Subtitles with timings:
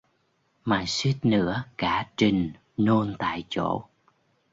[0.65, 3.83] Mà suýt nữa cả trình nôn tại chỗ